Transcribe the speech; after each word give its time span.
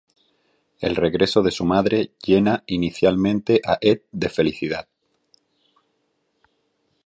El 0.79 0.95
regreso 0.95 1.43
de 1.43 1.51
su 1.51 1.63
madre 1.63 2.11
llena 2.25 2.63
inicialmente 2.65 3.61
a 3.63 3.77
Ed 3.79 4.01
de 4.11 4.29
felicidad. 4.29 4.87